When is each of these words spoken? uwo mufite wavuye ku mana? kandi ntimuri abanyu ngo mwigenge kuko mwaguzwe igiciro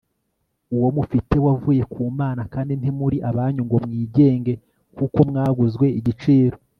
uwo 0.75 0.87
mufite 0.97 1.35
wavuye 1.45 1.83
ku 1.93 2.01
mana? 2.19 2.41
kandi 2.53 2.71
ntimuri 2.79 3.17
abanyu 3.29 3.61
ngo 3.67 3.75
mwigenge 3.85 4.53
kuko 4.97 5.17
mwaguzwe 5.29 5.87
igiciro 5.99 6.57